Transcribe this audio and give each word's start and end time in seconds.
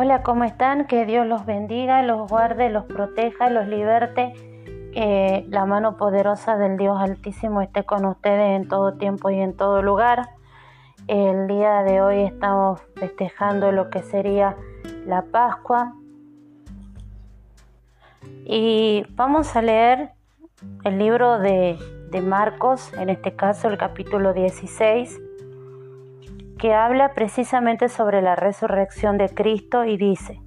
Hola, 0.00 0.22
¿cómo 0.22 0.44
están? 0.44 0.86
Que 0.86 1.06
Dios 1.06 1.26
los 1.26 1.44
bendiga, 1.44 2.04
los 2.04 2.28
guarde, 2.28 2.70
los 2.70 2.84
proteja, 2.84 3.50
los 3.50 3.66
liberte. 3.66 4.32
Que 4.92 5.44
la 5.48 5.66
mano 5.66 5.96
poderosa 5.96 6.56
del 6.56 6.76
Dios 6.76 6.96
Altísimo 7.00 7.62
esté 7.62 7.82
con 7.82 8.04
ustedes 8.04 8.60
en 8.60 8.68
todo 8.68 8.92
tiempo 8.92 9.28
y 9.28 9.40
en 9.40 9.56
todo 9.56 9.82
lugar. 9.82 10.28
El 11.08 11.48
día 11.48 11.82
de 11.82 12.00
hoy 12.00 12.22
estamos 12.22 12.80
festejando 12.94 13.72
lo 13.72 13.90
que 13.90 14.04
sería 14.04 14.54
la 15.04 15.22
Pascua. 15.22 15.94
Y 18.44 19.04
vamos 19.16 19.56
a 19.56 19.62
leer 19.62 20.12
el 20.84 20.96
libro 21.00 21.40
de, 21.40 21.76
de 22.12 22.20
Marcos, 22.20 22.92
en 22.92 23.10
este 23.10 23.34
caso 23.34 23.66
el 23.66 23.76
capítulo 23.76 24.32
16 24.32 25.22
que 26.58 26.74
habla 26.74 27.14
precisamente 27.14 27.88
sobre 27.88 28.20
la 28.20 28.36
resurrección 28.36 29.16
de 29.16 29.28
Cristo 29.28 29.84
y 29.84 29.96
dice, 29.96 30.40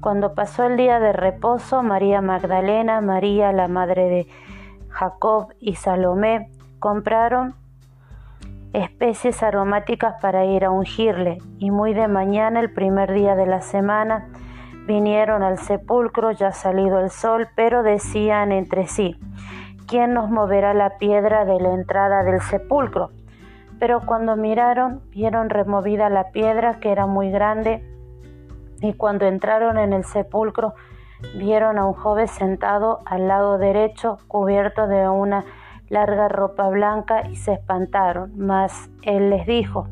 cuando 0.00 0.34
pasó 0.34 0.64
el 0.64 0.78
día 0.78 0.98
de 0.98 1.12
reposo, 1.12 1.82
María 1.82 2.22
Magdalena, 2.22 3.02
María 3.02 3.52
la 3.52 3.68
madre 3.68 4.08
de 4.08 4.26
Jacob 4.88 5.54
y 5.60 5.74
Salomé 5.74 6.50
compraron 6.78 7.54
especies 8.72 9.42
aromáticas 9.42 10.14
para 10.22 10.46
ir 10.46 10.64
a 10.64 10.70
ungirle 10.70 11.38
y 11.58 11.70
muy 11.70 11.92
de 11.92 12.08
mañana, 12.08 12.60
el 12.60 12.72
primer 12.72 13.12
día 13.12 13.36
de 13.36 13.46
la 13.46 13.60
semana, 13.60 14.28
vinieron 14.86 15.42
al 15.42 15.58
sepulcro 15.58 16.30
ya 16.30 16.52
salido 16.52 16.98
el 16.98 17.10
sol, 17.10 17.48
pero 17.54 17.82
decían 17.82 18.52
entre 18.52 18.86
sí, 18.86 19.18
¿quién 19.86 20.14
nos 20.14 20.30
moverá 20.30 20.72
la 20.72 20.96
piedra 20.98 21.44
de 21.44 21.60
la 21.60 21.74
entrada 21.74 22.22
del 22.22 22.40
sepulcro? 22.40 23.10
Pero 23.80 24.02
cuando 24.02 24.36
miraron, 24.36 25.00
vieron 25.10 25.48
removida 25.48 26.10
la 26.10 26.30
piedra 26.30 26.78
que 26.78 26.92
era 26.92 27.06
muy 27.06 27.30
grande, 27.30 27.82
y 28.82 28.92
cuando 28.92 29.26
entraron 29.26 29.78
en 29.78 29.94
el 29.94 30.04
sepulcro, 30.04 30.74
vieron 31.34 31.78
a 31.78 31.86
un 31.86 31.94
joven 31.94 32.28
sentado 32.28 33.00
al 33.06 33.26
lado 33.26 33.56
derecho, 33.58 34.18
cubierto 34.28 34.86
de 34.86 35.08
una 35.08 35.46
larga 35.88 36.28
ropa 36.28 36.68
blanca, 36.68 37.26
y 37.28 37.36
se 37.36 37.54
espantaron. 37.54 38.32
Mas 38.36 38.90
él 39.02 39.30
les 39.30 39.46
dijo, 39.46 39.88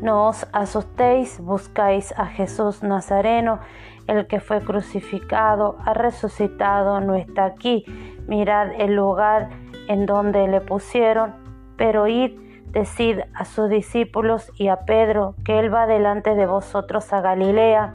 no 0.00 0.28
os 0.28 0.46
asustéis, 0.52 1.40
buscáis 1.40 2.16
a 2.16 2.26
Jesús 2.26 2.84
Nazareno, 2.84 3.58
el 4.06 4.28
que 4.28 4.38
fue 4.38 4.60
crucificado, 4.60 5.78
ha 5.84 5.94
resucitado, 5.94 7.00
no 7.00 7.16
está 7.16 7.44
aquí. 7.44 7.84
Mirad 8.28 8.70
el 8.78 8.94
lugar 8.94 9.48
en 9.88 10.06
donde 10.06 10.46
le 10.46 10.60
pusieron, 10.60 11.34
pero 11.76 12.06
id 12.06 12.47
Decid 12.72 13.20
a 13.34 13.44
sus 13.44 13.70
discípulos 13.70 14.52
y 14.56 14.68
a 14.68 14.80
Pedro 14.80 15.34
que 15.44 15.58
Él 15.58 15.72
va 15.72 15.86
delante 15.86 16.34
de 16.34 16.46
vosotros 16.46 17.12
a 17.12 17.20
Galilea. 17.20 17.92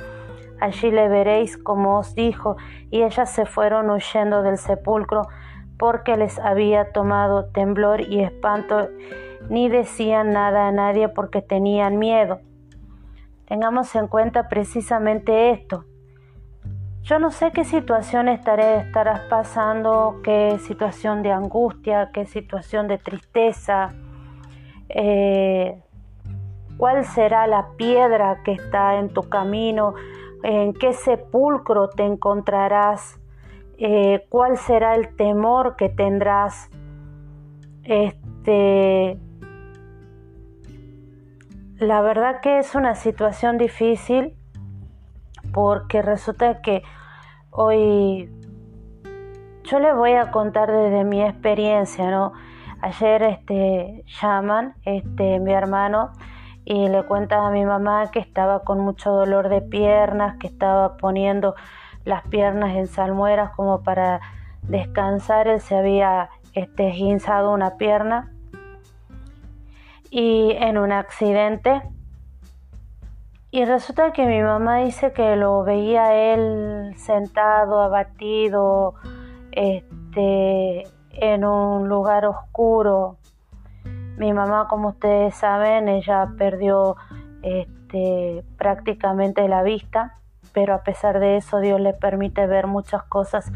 Allí 0.59 0.91
le 0.91 1.09
veréis 1.09 1.57
como 1.57 1.99
os 1.99 2.15
dijo, 2.15 2.57
y 2.89 3.03
ellas 3.03 3.29
se 3.31 3.45
fueron 3.45 3.89
huyendo 3.89 4.41
del 4.41 4.57
sepulcro 4.57 5.27
porque 5.77 6.17
les 6.17 6.39
había 6.39 6.91
tomado 6.91 7.45
temblor 7.45 8.01
y 8.01 8.21
espanto, 8.21 8.89
ni 9.49 9.69
decían 9.69 10.31
nada 10.31 10.67
a 10.67 10.71
nadie 10.71 11.09
porque 11.09 11.41
tenían 11.41 11.99
miedo. 11.99 12.39
Tengamos 13.45 13.93
en 13.95 14.07
cuenta 14.07 14.47
precisamente 14.47 15.51
esto. 15.51 15.85
Yo 17.01 17.19
no 17.19 17.31
sé 17.31 17.51
qué 17.51 17.65
situación 17.65 18.29
estaré, 18.29 18.77
estarás 18.77 19.19
pasando, 19.29 20.21
qué 20.23 20.57
situación 20.59 21.21
de 21.21 21.33
angustia, 21.33 22.11
qué 22.13 22.25
situación 22.25 22.87
de 22.87 22.97
tristeza, 22.97 23.89
eh, 24.95 25.81
cuál 26.77 27.03
será 27.05 27.47
la 27.47 27.69
piedra 27.77 28.41
que 28.43 28.51
está 28.51 28.99
en 28.99 29.09
tu 29.09 29.23
camino, 29.23 29.95
en 30.43 30.73
qué 30.73 30.93
sepulcro 30.93 31.89
te 31.89 32.03
encontrarás, 32.03 33.19
eh, 33.77 34.25
cuál 34.29 34.57
será 34.57 34.95
el 34.95 35.15
temor 35.15 35.75
que 35.75 35.89
tendrás. 35.89 36.69
Este, 37.83 39.17
la 41.77 42.01
verdad 42.01 42.39
que 42.41 42.59
es 42.59 42.75
una 42.75 42.95
situación 42.95 43.57
difícil 43.57 44.35
porque 45.53 46.01
resulta 46.01 46.61
que 46.61 46.83
hoy 47.49 48.29
yo 49.63 49.79
le 49.79 49.93
voy 49.93 50.13
a 50.13 50.31
contar 50.31 50.71
desde 50.71 51.03
mi 51.03 51.23
experiencia, 51.23 52.11
¿no? 52.11 52.33
Ayer 52.83 53.23
este, 53.23 54.03
llaman 54.21 54.73
este, 54.83 55.39
mi 55.39 55.53
hermano 55.53 56.11
y 56.65 56.89
le 56.89 57.03
cuenta 57.03 57.47
a 57.47 57.49
mi 57.49 57.63
mamá 57.63 58.11
que 58.11 58.19
estaba 58.19 58.65
con 58.65 58.81
mucho 58.81 59.09
dolor 59.09 59.47
de 59.47 59.61
piernas, 59.61 60.35
que 60.37 60.47
estaba 60.47 60.97
poniendo 60.97 61.55
las 62.03 62.27
piernas 62.27 62.75
en 62.75 62.87
salmueras 62.87 63.51
como 63.51 63.83
para 63.83 64.19
descansar. 64.63 65.47
Él 65.47 65.61
se 65.61 65.77
había 65.77 66.29
este, 66.55 66.93
una 67.47 67.77
pierna 67.77 68.33
y 70.09 70.51
en 70.51 70.77
un 70.77 70.91
accidente. 70.91 71.83
Y 73.49 73.63
resulta 73.63 74.11
que 74.11 74.25
mi 74.25 74.41
mamá 74.41 74.79
dice 74.79 75.13
que 75.13 75.37
lo 75.37 75.63
veía 75.63 76.33
él 76.33 76.95
sentado, 76.97 77.79
abatido, 77.79 78.95
este, 79.53 80.83
en 81.13 81.45
un 81.45 81.87
lugar 81.87 82.25
oscuro. 82.25 83.17
Mi 84.17 84.33
mamá, 84.33 84.67
como 84.67 84.89
ustedes 84.89 85.35
saben, 85.35 85.87
ella 85.87 86.29
perdió 86.37 86.95
este, 87.41 88.43
prácticamente 88.57 89.47
la 89.47 89.63
vista, 89.63 90.19
pero 90.53 90.73
a 90.73 90.83
pesar 90.83 91.19
de 91.19 91.37
eso 91.37 91.59
Dios 91.59 91.79
le 91.79 91.93
permite 91.93 92.45
ver 92.47 92.67
muchas 92.67 93.03
cosas 93.03 93.51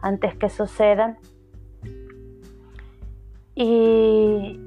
antes 0.00 0.34
que 0.34 0.48
sucedan. 0.48 1.18
Y, 3.54 4.60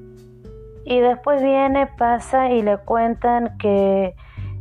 y 0.84 1.00
después 1.00 1.42
viene, 1.42 1.86
pasa 1.86 2.50
y 2.50 2.62
le 2.62 2.78
cuentan 2.78 3.58
que 3.58 4.14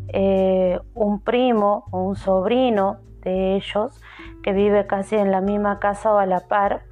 eh, 0.10 0.80
un 0.94 1.20
primo 1.20 1.86
o 1.92 2.04
un 2.04 2.16
sobrino 2.16 2.98
de 3.22 3.56
ellos, 3.56 4.00
que 4.44 4.54
vive 4.54 4.86
casi 4.86 5.16
en 5.16 5.32
la 5.32 5.42
misma 5.42 5.80
casa 5.80 6.14
o 6.14 6.18
a 6.18 6.26
la 6.26 6.42
par, 6.42 6.84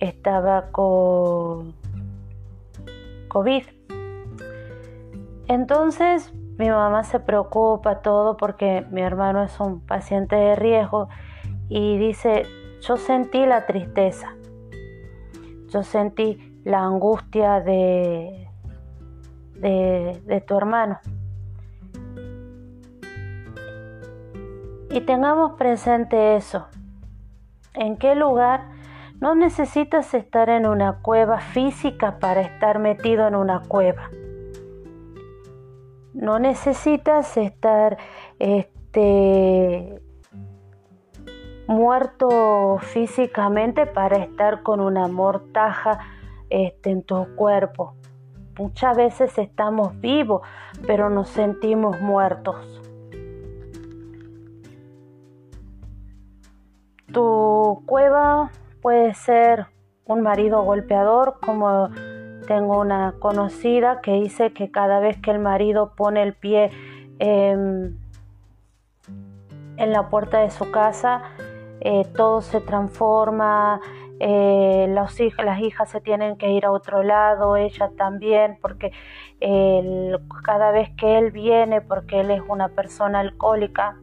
estaba 0.00 0.70
con 0.70 1.74
COVID. 3.28 3.64
Entonces 5.48 6.32
mi 6.58 6.70
mamá 6.70 7.02
se 7.02 7.18
preocupa 7.18 8.00
todo 8.00 8.36
porque 8.36 8.86
mi 8.90 9.00
hermano 9.00 9.42
es 9.42 9.58
un 9.58 9.80
paciente 9.80 10.36
de 10.36 10.54
riesgo 10.54 11.08
y 11.68 11.98
dice, 11.98 12.46
yo 12.80 12.96
sentí 12.96 13.44
la 13.44 13.66
tristeza, 13.66 14.36
yo 15.68 15.82
sentí 15.82 16.60
la 16.64 16.84
angustia 16.84 17.60
de, 17.60 18.48
de, 19.56 20.44
tu 20.46 20.56
hermano. 20.56 21.00
Y 24.90 25.00
tengamos 25.00 25.52
presente 25.58 26.36
eso. 26.36 26.66
¿En 27.74 27.96
qué 27.96 28.14
lugar 28.14 28.73
no 29.24 29.34
necesitas 29.34 30.12
estar 30.12 30.50
en 30.50 30.66
una 30.66 31.00
cueva 31.00 31.38
física 31.38 32.18
para 32.18 32.42
estar 32.42 32.78
metido 32.78 33.26
en 33.26 33.36
una 33.36 33.62
cueva. 33.62 34.10
No 36.12 36.38
necesitas 36.38 37.34
estar 37.38 37.96
este, 38.38 40.02
muerto 41.66 42.76
físicamente 42.82 43.86
para 43.86 44.18
estar 44.18 44.62
con 44.62 44.80
una 44.80 45.08
mortaja 45.08 46.00
este, 46.50 46.90
en 46.90 47.02
tu 47.02 47.34
cuerpo. 47.34 47.94
Muchas 48.58 48.94
veces 48.94 49.38
estamos 49.38 49.98
vivos, 50.02 50.42
pero 50.86 51.08
nos 51.08 51.30
sentimos 51.30 51.98
muertos. 51.98 52.82
Tu 57.10 57.82
cueva 57.86 58.50
puede 58.84 59.14
ser 59.14 59.68
un 60.04 60.20
marido 60.20 60.62
golpeador, 60.62 61.38
como 61.40 61.88
tengo 62.46 62.78
una 62.78 63.14
conocida 63.18 64.02
que 64.02 64.12
dice 64.12 64.52
que 64.52 64.70
cada 64.70 65.00
vez 65.00 65.18
que 65.22 65.30
el 65.30 65.38
marido 65.38 65.94
pone 65.96 66.22
el 66.22 66.34
pie 66.34 66.68
en 67.18 67.96
la 69.78 70.10
puerta 70.10 70.40
de 70.40 70.50
su 70.50 70.70
casa, 70.70 71.22
eh, 71.80 72.02
todo 72.14 72.42
se 72.42 72.60
transforma, 72.60 73.80
eh, 74.20 74.86
las 74.90 75.18
hijas 75.18 75.88
se 75.88 76.02
tienen 76.02 76.36
que 76.36 76.50
ir 76.50 76.66
a 76.66 76.70
otro 76.70 77.02
lado, 77.02 77.56
ella 77.56 77.90
también, 77.96 78.58
porque 78.60 78.92
cada 80.44 80.72
vez 80.72 80.90
que 80.98 81.16
él 81.16 81.30
viene, 81.30 81.80
porque 81.80 82.20
él 82.20 82.30
es 82.30 82.42
una 82.46 82.68
persona 82.68 83.20
alcohólica, 83.20 83.96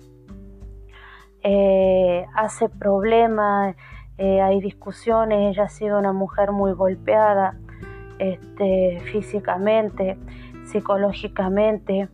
eh, 1.44 2.26
hace 2.34 2.68
problemas 2.68 3.76
eh, 4.24 4.40
hay 4.40 4.62
discusiones, 4.62 5.50
ella 5.50 5.64
ha 5.64 5.70
sido 5.70 5.98
una 5.98 6.14
mujer 6.14 6.52
muy 6.52 6.74
golpeada 6.74 7.58
este, 8.20 9.00
físicamente, 9.12 10.16
psicológicamente. 10.66 12.08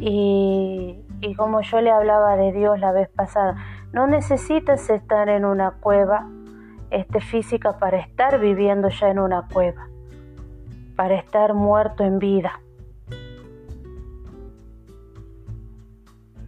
Y, 0.00 1.02
y 1.22 1.34
como 1.34 1.62
yo 1.62 1.80
le 1.80 1.90
hablaba 1.90 2.36
de 2.36 2.52
Dios 2.52 2.78
la 2.78 2.92
vez 2.92 3.08
pasada, 3.08 3.56
no 3.94 4.06
necesitas 4.06 4.90
estar 4.90 5.30
en 5.30 5.46
una 5.46 5.70
cueva 5.80 6.28
este, 6.90 7.22
física 7.22 7.78
para 7.78 7.96
estar 7.98 8.38
viviendo 8.38 8.90
ya 8.90 9.08
en 9.08 9.20
una 9.20 9.48
cueva, 9.50 9.88
para 10.94 11.14
estar 11.14 11.54
muerto 11.54 12.04
en 12.04 12.18
vida. 12.18 12.60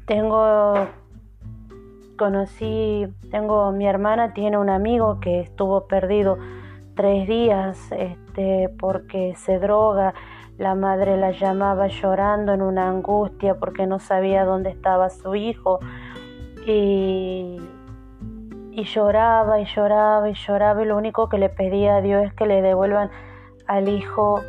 Tengo, 0.05 0.87
conocí, 2.21 3.09
tengo, 3.31 3.73
mi 3.73 3.87
hermana 3.87 4.35
tiene 4.35 4.59
un 4.59 4.69
amigo 4.69 5.21
que 5.21 5.41
estuvo 5.41 5.87
perdido 5.87 6.37
tres 6.95 7.27
días 7.27 7.91
este, 7.93 8.69
porque 8.79 9.35
se 9.37 9.59
droga. 9.59 10.13
La 10.59 10.75
madre 10.75 11.17
la 11.17 11.31
llamaba 11.31 11.87
llorando 11.87 12.53
en 12.53 12.61
una 12.61 12.91
angustia 12.91 13.55
porque 13.55 13.87
no 13.87 14.01
sabía 14.01 14.45
dónde 14.45 14.69
estaba 14.69 15.09
su 15.09 15.35
hijo. 15.35 15.81
Y, 16.67 17.57
y 18.73 18.85
lloraba 18.85 19.59
y 19.59 19.65
lloraba 19.65 20.29
y 20.29 20.35
lloraba 20.35 20.83
y 20.83 20.85
lo 20.85 20.99
único 20.99 21.31
que 21.31 21.39
le 21.39 21.49
pedía 21.49 21.97
a 21.97 22.01
Dios 22.03 22.23
es 22.23 22.35
que 22.35 22.45
le 22.45 22.61
devuelvan 22.61 23.09
al 23.67 23.89
hijo 23.89 24.43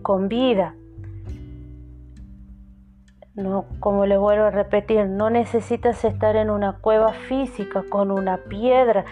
con 0.00 0.28
vida. 0.28 0.74
No, 3.38 3.66
como 3.78 4.04
le 4.04 4.18
vuelvo 4.18 4.46
a 4.46 4.50
repetir, 4.50 5.06
no 5.06 5.30
necesitas 5.30 6.04
estar 6.04 6.34
en 6.34 6.50
una 6.50 6.78
cueva 6.80 7.12
física 7.12 7.84
con 7.88 8.10
una 8.10 8.38
piedra 8.38 9.04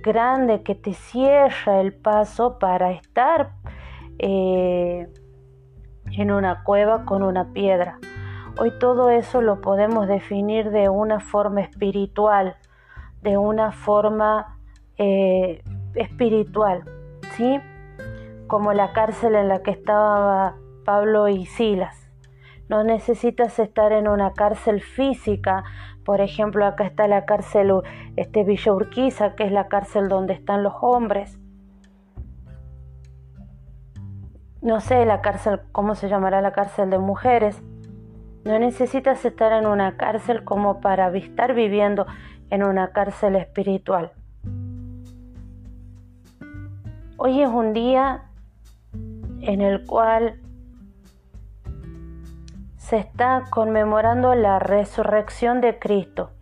grande 0.00 0.62
que 0.62 0.76
te 0.76 0.94
cierra 0.94 1.80
el 1.80 1.92
paso 1.92 2.60
para 2.60 2.92
estar 2.92 3.50
eh, 4.20 5.08
en 6.12 6.30
una 6.30 6.62
cueva 6.62 7.04
con 7.04 7.24
una 7.24 7.52
piedra. 7.52 7.98
Hoy 8.60 8.70
todo 8.78 9.10
eso 9.10 9.42
lo 9.42 9.60
podemos 9.60 10.06
definir 10.06 10.70
de 10.70 10.88
una 10.88 11.18
forma 11.18 11.60
espiritual, 11.60 12.54
de 13.22 13.38
una 13.38 13.72
forma 13.72 14.56
eh, 14.98 15.64
espiritual, 15.96 16.84
¿sí? 17.32 17.58
Como 18.46 18.72
la 18.72 18.92
cárcel 18.92 19.34
en 19.34 19.48
la 19.48 19.64
que 19.64 19.72
estaba 19.72 20.54
Pablo 20.84 21.26
y 21.26 21.46
Silas. 21.46 22.03
No 22.68 22.82
necesitas 22.82 23.58
estar 23.58 23.92
en 23.92 24.08
una 24.08 24.32
cárcel 24.32 24.80
física 24.80 25.64
por 26.04 26.20
ejemplo, 26.20 26.66
acá 26.66 26.84
está 26.84 27.08
la 27.08 27.24
cárcel 27.24 27.72
este, 28.16 28.44
Villa 28.44 28.72
Urquiza, 28.72 29.34
que 29.34 29.44
es 29.44 29.52
la 29.52 29.68
cárcel 29.68 30.08
donde 30.08 30.34
están 30.34 30.62
los 30.62 30.74
hombres. 30.82 31.38
No 34.60 34.80
sé 34.80 35.04
la 35.06 35.22
cárcel, 35.22 35.60
cómo 35.72 35.94
se 35.94 36.08
llamará 36.08 36.42
la 36.42 36.52
cárcel 36.52 36.90
de 36.90 36.98
mujeres. 36.98 37.62
No 38.44 38.58
necesitas 38.58 39.24
estar 39.24 39.52
en 39.52 39.66
una 39.66 39.96
cárcel 39.96 40.44
como 40.44 40.80
para 40.80 41.08
estar 41.16 41.54
viviendo 41.54 42.06
en 42.50 42.62
una 42.62 42.92
cárcel 42.92 43.36
espiritual. 43.36 44.12
Hoy 47.16 47.40
es 47.40 47.48
un 47.48 47.72
día 47.72 48.24
en 49.40 49.62
el 49.62 49.86
cual 49.86 50.40
se 52.84 52.98
está 52.98 53.44
conmemorando 53.48 54.34
la 54.34 54.58
resurrección 54.58 55.62
de 55.62 55.78
Cristo. 55.78 56.32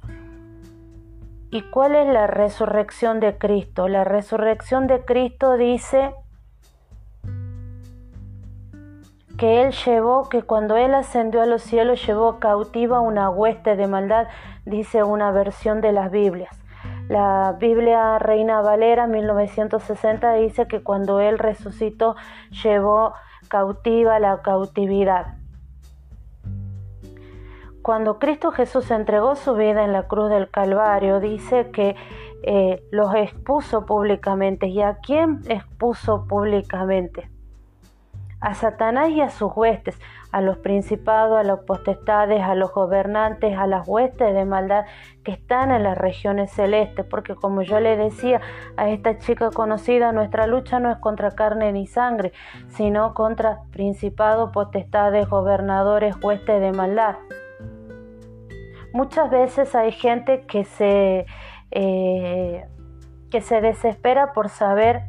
¿Y 1.52 1.62
cuál 1.70 1.94
es 1.94 2.12
la 2.12 2.26
resurrección 2.26 3.20
de 3.20 3.38
Cristo? 3.38 3.86
La 3.86 4.02
resurrección 4.02 4.88
de 4.88 5.04
Cristo 5.04 5.56
dice 5.56 6.12
que 9.38 9.62
Él 9.62 9.70
llevó, 9.70 10.28
que 10.28 10.42
cuando 10.42 10.76
Él 10.76 10.94
ascendió 10.94 11.42
a 11.42 11.46
los 11.46 11.62
cielos 11.62 12.04
llevó 12.04 12.40
cautiva 12.40 12.98
una 12.98 13.30
hueste 13.30 13.76
de 13.76 13.86
maldad, 13.86 14.26
dice 14.64 15.04
una 15.04 15.30
versión 15.30 15.80
de 15.80 15.92
las 15.92 16.10
Biblias. 16.10 16.58
La 17.08 17.54
Biblia 17.56 18.18
Reina 18.18 18.60
Valera 18.62 19.06
1960 19.06 20.32
dice 20.34 20.66
que 20.66 20.82
cuando 20.82 21.20
Él 21.20 21.38
resucitó 21.38 22.16
llevó 22.64 23.14
cautiva 23.48 24.18
la 24.18 24.42
cautividad. 24.42 25.36
Cuando 27.82 28.20
Cristo 28.20 28.52
Jesús 28.52 28.92
entregó 28.92 29.34
su 29.34 29.54
vida 29.54 29.84
en 29.84 29.92
la 29.92 30.04
cruz 30.04 30.30
del 30.30 30.48
Calvario, 30.48 31.18
dice 31.18 31.72
que 31.72 31.96
eh, 32.44 32.80
los 32.92 33.12
expuso 33.16 33.86
públicamente. 33.86 34.68
¿Y 34.68 34.82
a 34.82 34.98
quién 34.98 35.40
expuso 35.48 36.26
públicamente? 36.28 37.28
A 38.40 38.54
Satanás 38.54 39.10
y 39.10 39.20
a 39.20 39.30
sus 39.30 39.50
huestes, 39.56 39.98
a 40.30 40.40
los 40.40 40.58
principados, 40.58 41.38
a 41.38 41.42
las 41.42 41.60
potestades, 41.60 42.40
a 42.42 42.54
los 42.54 42.72
gobernantes, 42.72 43.58
a 43.58 43.66
las 43.66 43.86
huestes 43.86 44.32
de 44.32 44.44
maldad 44.44 44.84
que 45.24 45.32
están 45.32 45.72
en 45.72 45.82
las 45.82 45.98
regiones 45.98 46.52
celestes, 46.52 47.04
porque 47.04 47.34
como 47.34 47.62
yo 47.62 47.80
le 47.80 47.96
decía 47.96 48.40
a 48.76 48.90
esta 48.90 49.18
chica 49.18 49.50
conocida, 49.50 50.12
nuestra 50.12 50.46
lucha 50.46 50.78
no 50.78 50.90
es 50.90 50.98
contra 50.98 51.32
carne 51.32 51.72
ni 51.72 51.88
sangre, 51.88 52.32
sino 52.68 53.12
contra 53.14 53.62
principados, 53.72 54.52
potestades, 54.52 55.28
gobernadores, 55.28 56.14
huestes 56.22 56.60
de 56.60 56.72
maldad. 56.72 57.16
Muchas 58.92 59.30
veces 59.30 59.74
hay 59.74 59.92
gente 59.92 60.42
que 60.46 60.64
se, 60.64 61.26
eh, 61.70 62.66
que 63.30 63.40
se 63.40 63.60
desespera 63.60 64.32
por 64.32 64.48
saber 64.48 65.02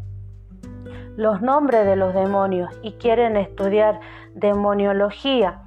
los 1.16 1.42
nombres 1.42 1.86
de 1.86 1.96
los 1.96 2.14
demonios 2.14 2.70
y 2.82 2.94
quieren 2.94 3.38
estudiar 3.38 4.00
demoniología. 4.34 5.62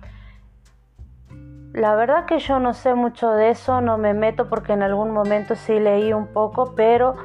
La 1.73 1.95
verdad 1.95 2.25
que 2.25 2.39
yo 2.39 2.59
no 2.59 2.73
sé 2.73 2.95
mucho 2.95 3.33
de 3.33 3.51
eso, 3.51 3.83
no 3.83 3.99
me 3.99 4.15
meto 4.15 4.49
porque 4.49 4.73
en 4.73 4.83
algún 4.83 5.11
momento 5.11 5.55
sí 5.55 5.79
leí 5.79 6.13
un 6.13 6.29
poco, 6.29 6.75
pero 6.75 7.17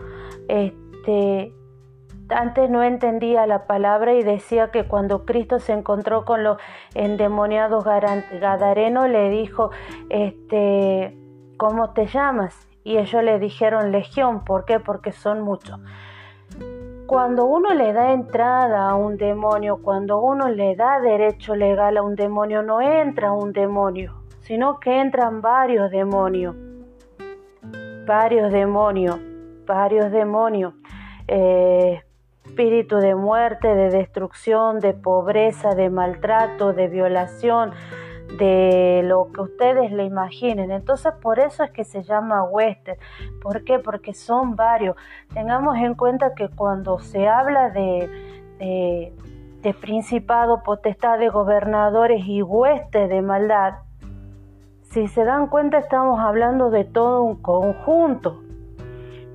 este, 0.49 1.53
antes 2.31 2.69
no 2.69 2.83
entendía 2.83 3.45
la 3.45 3.65
palabra 3.65 4.13
y 4.13 4.23
decía 4.23 4.71
que 4.71 4.85
cuando 4.85 5.25
Cristo 5.25 5.59
se 5.59 5.73
encontró 5.73 6.25
con 6.25 6.43
los 6.43 6.57
endemoniados 6.95 7.83
gadarenos 7.83 9.09
le 9.09 9.29
dijo, 9.29 9.71
este, 10.09 11.17
¿cómo 11.57 11.91
te 11.91 12.07
llamas? 12.07 12.67
Y 12.83 12.97
ellos 12.97 13.23
le 13.23 13.39
dijeron 13.39 13.91
legión, 13.91 14.43
¿por 14.43 14.65
qué? 14.65 14.79
Porque 14.79 15.11
son 15.11 15.41
muchos. 15.41 15.79
Cuando 17.05 17.45
uno 17.45 17.73
le 17.73 17.93
da 17.93 18.13
entrada 18.13 18.89
a 18.89 18.95
un 18.95 19.17
demonio, 19.17 19.81
cuando 19.83 20.21
uno 20.21 20.47
le 20.47 20.75
da 20.75 20.99
derecho 20.99 21.55
legal 21.55 21.97
a 21.97 22.03
un 22.03 22.15
demonio, 22.15 22.63
no 22.63 22.81
entra 22.81 23.33
un 23.33 23.51
demonio, 23.51 24.23
sino 24.41 24.79
que 24.79 24.99
entran 24.99 25.41
varios 25.41 25.91
demonios, 25.91 26.55
varios 28.07 28.51
demonios, 28.51 29.19
varios 29.65 30.11
demonios. 30.11 30.73
Eh, 31.27 32.01
espíritu 32.45 32.97
de 32.97 33.15
muerte, 33.15 33.67
de 33.67 33.89
destrucción, 33.89 34.79
de 34.79 34.93
pobreza, 34.93 35.75
de 35.75 35.89
maltrato, 35.89 36.73
de 36.73 36.87
violación, 36.87 37.71
de 38.37 39.01
lo 39.03 39.31
que 39.31 39.41
ustedes 39.41 39.91
le 39.91 40.03
imaginen. 40.05 40.71
Entonces 40.71 41.13
por 41.21 41.39
eso 41.39 41.63
es 41.63 41.71
que 41.71 41.83
se 41.83 42.03
llama 42.03 42.43
western. 42.43 42.97
¿Por 43.41 43.63
qué? 43.63 43.79
Porque 43.79 44.13
son 44.13 44.55
varios. 44.55 44.95
Tengamos 45.33 45.77
en 45.77 45.95
cuenta 45.95 46.33
que 46.33 46.49
cuando 46.49 46.99
se 46.99 47.27
habla 47.27 47.69
de, 47.69 48.09
de, 48.57 49.13
de 49.61 49.73
principado, 49.73 50.63
potestad 50.63 51.19
de 51.19 51.29
gobernadores 51.29 52.23
y 52.25 52.41
huestes 52.41 53.09
de 53.09 53.21
maldad, 53.21 53.75
si 54.91 55.07
se 55.07 55.23
dan 55.23 55.47
cuenta 55.47 55.77
estamos 55.77 56.19
hablando 56.19 56.69
de 56.69 56.83
todo 56.83 57.23
un 57.23 57.35
conjunto. 57.41 58.41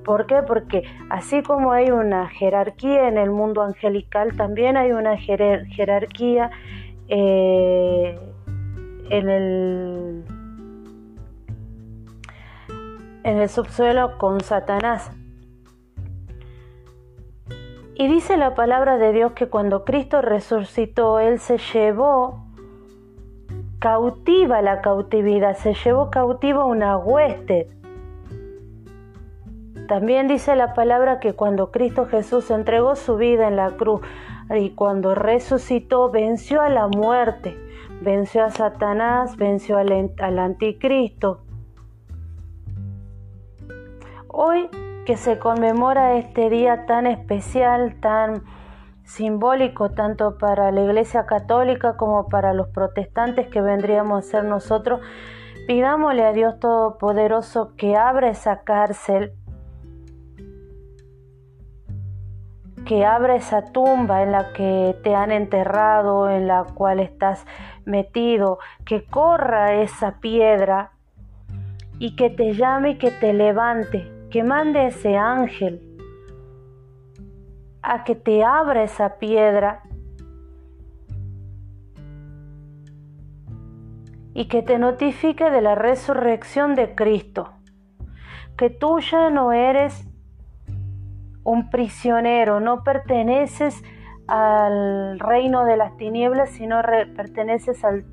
¿Por 0.07 0.25
qué? 0.25 0.41
Porque 0.41 0.83
así 1.09 1.43
como 1.43 1.73
hay 1.73 1.91
una 1.91 2.29
jerarquía 2.29 3.09
en 3.09 3.17
el 3.17 3.29
mundo 3.29 3.61
angelical, 3.61 4.37
también 4.37 4.77
hay 4.77 4.93
una 4.93 5.17
jerarquía 5.17 6.49
eh, 7.09 8.17
en, 9.09 9.29
el, 9.29 10.23
en 13.25 13.37
el 13.37 13.49
subsuelo 13.49 14.17
con 14.17 14.39
Satanás. 14.39 15.11
Y 17.95 18.07
dice 18.07 18.37
la 18.37 18.55
palabra 18.55 18.97
de 18.97 19.11
Dios 19.11 19.33
que 19.33 19.49
cuando 19.49 19.83
Cristo 19.83 20.21
resucitó, 20.21 21.19
Él 21.19 21.37
se 21.39 21.57
llevó 21.57 22.45
cautiva 23.79 24.61
la 24.61 24.79
cautividad, 24.79 25.57
se 25.57 25.73
llevó 25.73 26.09
cautiva 26.09 26.63
una 26.63 26.95
hueste 26.97 27.67
también 29.87 30.27
dice 30.27 30.55
la 30.55 30.73
palabra 30.73 31.19
que 31.19 31.33
cuando 31.33 31.71
Cristo 31.71 32.05
Jesús 32.05 32.51
entregó 32.51 32.95
su 32.95 33.17
vida 33.17 33.47
en 33.47 33.55
la 33.55 33.71
cruz 33.71 34.01
y 34.49 34.71
cuando 34.71 35.15
resucitó, 35.15 36.09
venció 36.11 36.61
a 36.61 36.69
la 36.69 36.87
muerte, 36.87 37.57
venció 38.01 38.43
a 38.43 38.51
Satanás, 38.51 39.37
venció 39.37 39.77
al, 39.77 40.11
al 40.19 40.39
anticristo. 40.39 41.41
Hoy 44.27 44.69
que 45.05 45.17
se 45.17 45.39
conmemora 45.39 46.17
este 46.17 46.49
día 46.49 46.85
tan 46.85 47.07
especial, 47.07 47.95
tan 48.01 48.43
simbólico 49.05 49.91
tanto 49.91 50.37
para 50.37 50.69
la 50.71 50.81
Iglesia 50.81 51.25
Católica 51.25 51.95
como 51.95 52.27
para 52.27 52.53
los 52.53 52.67
protestantes 52.67 53.47
que 53.47 53.61
vendríamos 53.61 54.19
a 54.19 54.29
ser 54.29 54.43
nosotros. 54.43 54.99
Pidámosle 55.65 56.25
a 56.25 56.33
Dios 56.33 56.59
Todopoderoso 56.59 57.73
que 57.77 57.95
abra 57.95 58.29
esa 58.29 58.63
cárcel, 58.63 59.33
que 62.87 63.05
abra 63.05 63.35
esa 63.35 63.65
tumba 63.73 64.23
en 64.23 64.31
la 64.31 64.53
que 64.53 64.95
te 65.03 65.13
han 65.13 65.33
enterrado, 65.33 66.29
en 66.29 66.47
la 66.47 66.63
cual 66.63 67.01
estás 67.01 67.45
metido, 67.83 68.59
que 68.85 69.03
corra 69.03 69.81
esa 69.81 70.21
piedra 70.21 70.91
y 71.99 72.15
que 72.15 72.29
te 72.29 72.53
llame 72.53 72.91
y 72.91 72.97
que 72.97 73.11
te 73.11 73.33
levante, 73.33 74.09
que 74.31 74.41
mande 74.41 74.87
ese 74.87 75.17
ángel 75.17 75.81
a 77.81 78.05
que 78.05 78.15
te 78.15 78.45
abra 78.45 78.83
esa 78.83 79.17
piedra 79.17 79.83
y 84.33 84.45
que 84.47 84.61
te 84.61 84.79
notifique 84.79 85.51
de 85.51 85.61
la 85.61 85.75
resurrección 85.75 86.73
de 86.75 86.95
Cristo, 86.95 87.51
que 88.55 88.69
tú 88.69 88.99
ya 88.99 89.29
no 89.29 89.51
eres 89.51 90.07
un 91.47 91.69
prisionero, 91.69 92.59
no 92.59 92.83
perteneces 92.83 93.83
al 94.27 95.19
reino 95.19 95.63
de 95.65 95.77
las 95.77 95.95
tinieblas, 95.97 96.49
sino 96.49 96.81
perteneces 97.15 97.83
al, 97.85 98.05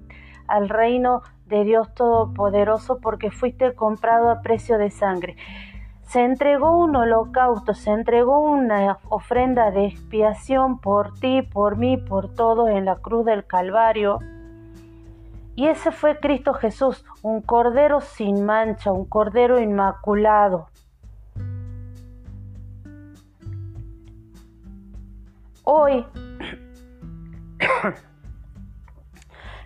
al 0.46 0.68
reino 0.68 1.22
de 1.46 1.64
Dios 1.64 1.92
Todopoderoso 1.94 3.00
porque 3.00 3.30
fuiste 3.30 3.74
comprado 3.74 4.30
a 4.30 4.40
precio 4.40 4.78
de 4.78 4.90
sangre 4.90 5.36
se 6.14 6.22
entregó 6.22 6.76
un 6.78 6.94
holocausto, 6.94 7.74
se 7.74 7.90
entregó 7.90 8.38
una 8.38 8.98
ofrenda 9.08 9.70
de 9.70 9.86
expiación 9.86 10.78
por 10.78 11.18
ti, 11.18 11.42
por 11.42 11.76
mí, 11.76 11.96
por 11.96 12.32
todos 12.32 12.70
en 12.70 12.84
la 12.84 12.96
cruz 12.96 13.24
del 13.24 13.44
Calvario. 13.46 14.18
Y 15.56 15.66
ese 15.66 15.92
fue 15.92 16.18
Cristo 16.18 16.52
Jesús, 16.52 17.04
un 17.22 17.40
cordero 17.40 18.00
sin 18.00 18.44
mancha, 18.44 18.92
un 18.92 19.06
cordero 19.06 19.60
inmaculado. 19.60 20.68
Hoy 25.64 26.06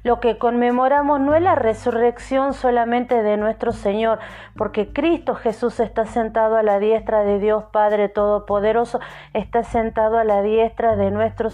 Lo 0.05 0.21
que 0.21 0.39
conmemoramos 0.39 1.21
no 1.21 1.35
es 1.35 1.43
la 1.43 1.55
resurrección 1.57 2.55
solamente 2.55 3.23
de 3.23 3.37
nuestro 3.37 3.73
Señor, 3.73 4.21
porque 4.57 4.93
Cristo 4.93 5.35
Jesús 5.35 5.81
está 5.81 6.07
sentado 6.07 6.57
a 6.57 6.63
la 6.63 6.79
diestra 6.79 7.25
de 7.25 7.39
Dios 7.39 7.65
Padre 7.73 8.09
Todopoderoso, 8.09 9.01
está 9.35 9.65
sentado 9.65 10.19
a 10.19 10.25
la 10.25 10.41
diestra 10.43 10.97
de 10.97 11.11
nuestro 11.11 11.51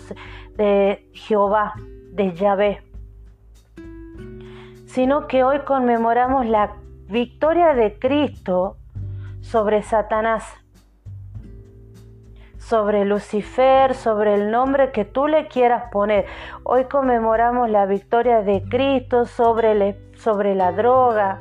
de 0.57 1.09
Jehová, 1.15 1.73
de 2.13 2.35
Yahvé. 2.35 2.83
Sino 4.87 5.27
que 5.27 5.43
hoy 5.43 5.61
conmemoramos 5.61 6.47
la 6.47 6.77
victoria 7.09 7.75
de 7.75 7.99
Cristo 7.99 8.77
sobre 9.41 9.83
Satanás 9.83 10.45
sobre 12.65 13.05
Lucifer, 13.05 13.95
sobre 13.95 14.35
el 14.35 14.51
nombre 14.51 14.91
que 14.91 15.05
tú 15.05 15.27
le 15.27 15.49
quieras 15.49 15.91
poner. 15.93 16.25
Hoy 16.63 16.85
conmemoramos 16.85 17.69
la 17.69 17.85
victoria 17.85 18.41
de 18.41 18.63
Cristo 18.63 19.27
sobre, 19.27 19.99
sobre 20.17 20.55
la 20.55 20.73
droga, 20.73 21.41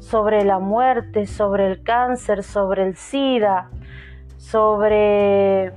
sobre 0.00 0.44
la 0.44 0.58
muerte, 0.58 1.26
sobre 1.26 1.66
el 1.66 1.82
cáncer, 1.82 2.42
sobre 2.42 2.82
el 2.82 2.96
SIDA, 2.96 3.70
sobre... 4.36 5.72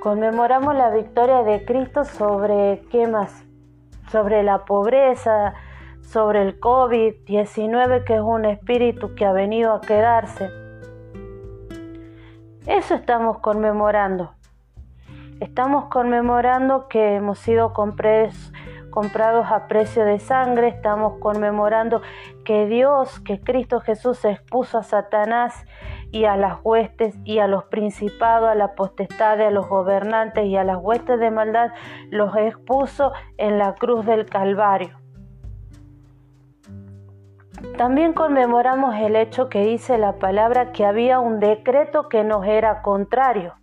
Conmemoramos 0.00 0.74
la 0.74 0.90
victoria 0.90 1.44
de 1.44 1.64
Cristo 1.64 2.04
sobre, 2.04 2.82
¿qué 2.90 3.06
más? 3.06 3.44
Sobre 4.10 4.42
la 4.42 4.64
pobreza, 4.64 5.54
sobre 6.02 6.42
el 6.42 6.60
COVID-19, 6.60 8.04
que 8.04 8.16
es 8.16 8.20
un 8.20 8.44
espíritu 8.44 9.14
que 9.14 9.24
ha 9.24 9.32
venido 9.32 9.72
a 9.72 9.80
quedarse 9.80 10.63
eso 12.66 12.94
estamos 12.94 13.38
conmemorando. 13.40 14.32
Estamos 15.40 15.86
conmemorando 15.86 16.88
que 16.88 17.16
hemos 17.16 17.38
sido 17.38 17.74
comprados 17.74 19.46
a 19.50 19.66
precio 19.68 20.04
de 20.04 20.18
sangre, 20.18 20.68
estamos 20.68 21.18
conmemorando 21.18 22.00
que 22.44 22.66
Dios, 22.66 23.20
que 23.20 23.40
Cristo 23.40 23.80
Jesús 23.80 24.24
expuso 24.24 24.78
a 24.78 24.82
Satanás 24.82 25.66
y 26.10 26.24
a 26.24 26.36
las 26.36 26.58
huestes 26.62 27.14
y 27.24 27.40
a 27.40 27.48
los 27.48 27.64
principados, 27.64 28.48
a 28.48 28.54
la 28.54 28.74
potestad, 28.74 29.40
a 29.40 29.50
los 29.50 29.68
gobernantes 29.68 30.46
y 30.46 30.56
a 30.56 30.64
las 30.64 30.78
huestes 30.80 31.20
de 31.20 31.30
maldad, 31.30 31.72
los 32.10 32.34
expuso 32.36 33.12
en 33.36 33.58
la 33.58 33.74
cruz 33.74 34.06
del 34.06 34.24
Calvario. 34.24 35.03
También 37.76 38.12
conmemoramos 38.12 38.94
el 38.94 39.16
hecho 39.16 39.48
que 39.48 39.64
dice 39.64 39.98
la 39.98 40.18
palabra 40.18 40.70
que 40.70 40.84
había 40.84 41.18
un 41.18 41.40
decreto 41.40 42.08
que 42.08 42.22
nos 42.22 42.46
era 42.46 42.82
contrario. 42.82 43.54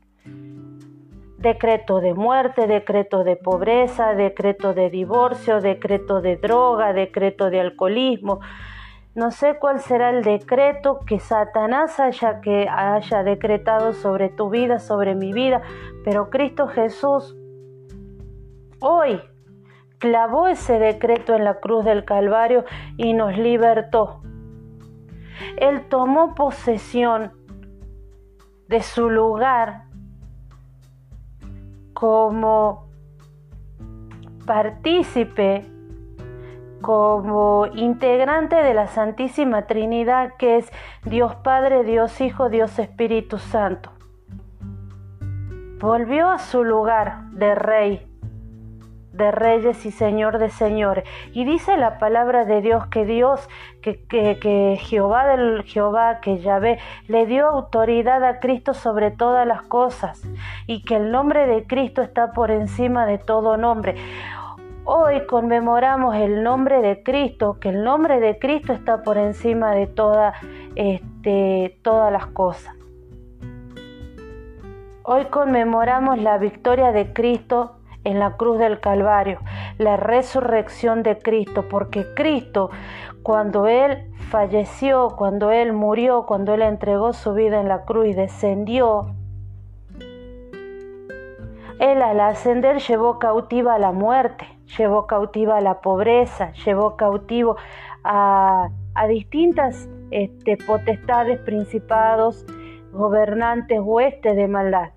Decreto 1.38 2.02
de 2.02 2.14
muerte, 2.14 2.68
decreto 2.68 3.24
de 3.24 3.38
pobreza, 3.38 4.14
decreto 4.14 4.74
de 4.74 4.90
divorcio, 4.90 5.62
decreto 5.62 6.22
de 6.22 6.36
droga, 6.36 6.92
decreto 6.92 7.50
de 7.50 7.62
alcoholismo. 7.62 8.42
No 9.16 9.32
sé 9.32 9.58
cuál 9.60 9.80
será 9.80 10.10
el 10.10 10.24
decreto 10.24 11.00
que 11.06 11.20
Satanás 11.20 12.00
haya, 12.00 12.42
que 12.42 12.68
haya 12.70 13.24
decretado 13.24 13.94
sobre 13.94 14.30
tu 14.30 14.50
vida, 14.50 14.80
sobre 14.80 15.16
mi 15.16 15.32
vida, 15.32 15.62
pero 16.04 16.30
Cristo 16.30 16.68
Jesús 16.68 17.36
hoy 18.82 19.22
clavó 20.02 20.48
ese 20.48 20.80
decreto 20.80 21.36
en 21.36 21.46
la 21.46 21.60
cruz 21.60 21.86
del 21.86 22.04
Calvario 22.04 22.66
y 22.98 23.14
nos 23.14 23.38
libertó. 23.38 24.22
Él 25.58 25.88
tomó 25.90 26.34
posesión 26.34 27.32
de 28.68 28.82
su 28.82 29.12
lugar 29.12 29.84
como 31.94 32.90
partícipe, 34.48 35.68
como 36.82 37.68
integrante 37.68 38.56
de 38.56 38.74
la 38.74 38.88
Santísima 38.88 39.68
Trinidad 39.68 40.34
que 40.40 40.58
es 40.58 40.72
Dios 41.06 41.36
Padre, 41.36 41.84
Dios 41.84 42.20
Hijo, 42.22 42.50
Dios 42.50 42.80
Espíritu 42.80 43.38
Santo. 43.38 43.92
Volvió 45.80 46.30
a 46.30 46.40
su 46.40 46.64
lugar 46.64 47.30
de 47.34 47.54
rey 47.54 48.11
de 49.22 49.32
reyes 49.32 49.86
y 49.86 49.92
Señor 49.92 50.40
de 50.40 50.50
señores. 50.50 51.06
Y 51.32 51.46
dice 51.46 51.78
la 51.78 52.00
palabra 52.00 52.44
de 52.44 52.62
Dios 52.62 52.88
que 52.88 53.06
Dios, 53.06 53.48
que, 53.82 54.04
que, 54.08 54.78
Jehová 54.82 55.28
del 55.28 55.64
Jehová, 55.64 56.20
que 56.22 56.40
Yahvé, 56.40 56.80
le 57.08 57.26
dio 57.26 57.48
autoridad 57.48 58.24
a 58.24 58.40
Cristo 58.40 58.74
sobre 58.74 59.12
todas 59.12 59.48
las 59.48 59.62
cosas 59.62 60.22
y 60.68 60.84
que 60.84 60.96
el 60.96 61.12
nombre 61.12 61.46
de 61.46 61.66
Cristo 61.66 62.02
está 62.02 62.34
por 62.34 62.52
encima 62.52 63.06
de 63.06 63.18
todo 63.18 63.58
nombre. 63.58 63.96
Hoy 64.84 65.26
conmemoramos 65.28 66.16
el 66.16 66.44
nombre 66.44 66.82
de 66.82 67.04
Cristo, 67.04 67.60
que 67.60 67.70
el 67.70 67.84
nombre 67.84 68.20
de 68.20 68.40
Cristo 68.40 68.74
está 68.74 69.04
por 69.04 69.18
encima 69.18 69.72
de 69.72 69.86
toda, 69.86 70.34
este, 70.76 71.78
todas 71.84 72.12
las 72.12 72.26
cosas. 72.28 72.76
Hoy 75.04 75.26
conmemoramos 75.26 76.20
la 76.20 76.38
victoria 76.38 76.92
de 76.92 77.12
Cristo 77.14 77.81
en 78.04 78.20
la 78.20 78.38
cruz 78.38 78.58
del 78.58 78.80
Calvario, 78.80 79.40
la 79.78 79.98
resurrección 79.98 81.04
de 81.04 81.18
Cristo, 81.18 81.66
porque 81.70 82.06
Cristo, 82.16 82.70
cuando 83.24 83.68
Él 83.68 84.12
falleció, 84.30 85.10
cuando 85.18 85.52
Él 85.52 85.74
murió, 85.74 86.26
cuando 86.26 86.54
Él 86.54 86.62
entregó 86.62 87.14
su 87.14 87.34
vida 87.34 87.60
en 87.60 87.68
la 87.68 87.86
cruz 87.86 88.08
y 88.08 88.14
descendió, 88.14 89.16
Él 91.80 92.02
al 92.02 92.20
ascender 92.20 92.80
llevó 92.80 93.20
cautiva 93.20 93.76
a 93.76 93.80
la 93.80 93.92
muerte, 93.92 94.48
llevó 94.78 95.06
cautiva 95.06 95.58
a 95.58 95.62
la 95.62 95.82
pobreza, 95.82 96.52
llevó 96.66 96.96
cautivo 96.96 97.58
a, 98.04 98.70
distintas 99.08 99.90
este, 100.12 100.58
potestades, 100.58 101.40
principados, 101.40 102.46
gobernantes, 102.92 103.80
huestes 103.82 104.36
de 104.36 104.48
maldad. 104.48 104.92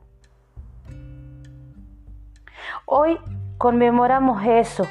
Hoy 2.87 3.19
conmemoramos 3.59 4.43
eso 4.45 4.85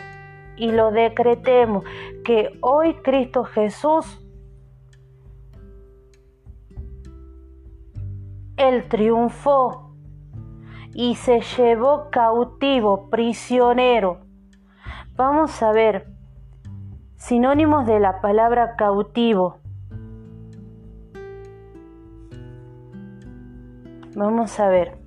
y 0.55 0.71
lo 0.71 0.91
decretemos, 0.91 1.83
que 2.23 2.57
hoy 2.61 2.95
Cristo 3.03 3.43
Jesús, 3.43 4.19
Él 8.57 8.87
triunfó 8.87 9.95
y 10.93 11.15
se 11.15 11.41
llevó 11.41 12.09
cautivo, 12.11 13.09
prisionero. 13.09 14.21
Vamos 15.15 15.61
a 15.61 15.71
ver 15.71 16.07
sinónimos 17.15 17.85
de 17.85 17.99
la 17.99 18.19
palabra 18.19 18.75
cautivo. 18.75 19.59
Vamos 24.15 24.59
a 24.59 24.67
ver. 24.67 25.02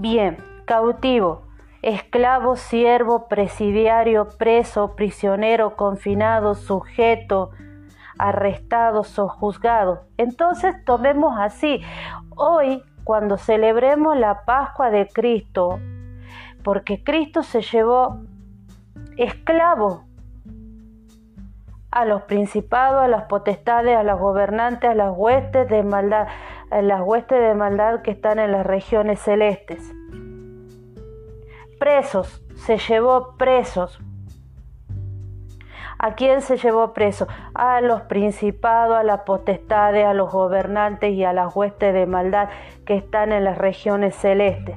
Bien, 0.00 0.36
cautivo, 0.64 1.42
esclavo, 1.82 2.54
siervo, 2.54 3.26
presidiario, 3.26 4.28
preso, 4.38 4.94
prisionero, 4.94 5.74
confinado, 5.74 6.54
sujeto, 6.54 7.50
arrestado, 8.16 9.02
sojuzgado. 9.02 10.02
Entonces 10.16 10.76
tomemos 10.84 11.36
así, 11.40 11.82
hoy 12.36 12.80
cuando 13.02 13.38
celebremos 13.38 14.16
la 14.16 14.44
Pascua 14.44 14.90
de 14.90 15.08
Cristo, 15.08 15.80
porque 16.62 17.02
Cristo 17.02 17.42
se 17.42 17.62
llevó 17.62 18.20
esclavo 19.16 20.04
a 21.90 22.04
los 22.04 22.22
principados, 22.22 23.02
a 23.02 23.08
las 23.08 23.24
potestades, 23.24 23.96
a 23.96 24.04
los 24.04 24.20
gobernantes, 24.20 24.90
a 24.90 24.94
las 24.94 25.12
huestes 25.16 25.68
de 25.68 25.82
maldad, 25.82 26.28
las 26.70 27.02
huestes 27.02 27.40
de 27.40 27.54
maldad 27.54 28.02
que 28.02 28.10
están 28.10 28.38
en 28.38 28.52
las 28.52 28.66
regiones 28.66 29.20
celestes. 29.20 29.92
Presos, 31.78 32.42
se 32.56 32.78
llevó 32.78 33.36
presos. 33.36 34.00
¿A 36.00 36.14
quién 36.14 36.42
se 36.42 36.56
llevó 36.56 36.92
preso? 36.92 37.26
A 37.54 37.80
los 37.80 38.02
principados, 38.02 38.96
a 38.96 39.02
las 39.02 39.22
potestades, 39.22 40.06
a 40.06 40.14
los 40.14 40.30
gobernantes 40.30 41.12
y 41.12 41.24
a 41.24 41.32
las 41.32 41.54
huestes 41.56 41.92
de 41.92 42.06
maldad 42.06 42.50
que 42.86 42.96
están 42.96 43.32
en 43.32 43.42
las 43.42 43.58
regiones 43.58 44.14
celestes. 44.14 44.76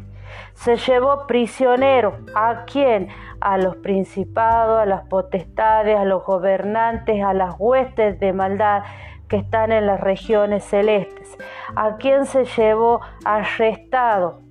Se 0.54 0.78
llevó 0.78 1.28
prisionero. 1.28 2.18
¿A 2.36 2.66
quién? 2.66 3.10
A 3.40 3.58
los 3.58 3.76
principados, 3.78 4.80
a 4.80 4.86
las 4.86 5.08
potestades, 5.08 5.98
a 5.98 6.06
los 6.06 6.24
gobernantes, 6.24 7.24
a 7.24 7.34
las 7.34 7.56
huestes 7.60 8.20
de 8.20 8.34
maldad 8.34 8.84
que 9.32 9.38
están 9.38 9.72
en 9.72 9.88
las 9.88 10.02
regiones 10.02 10.66
celestes. 10.66 11.38
¿A 11.78 11.96
quién 11.96 12.26
se 12.26 12.44
llevó 12.44 13.00
arrestado? 13.24 14.42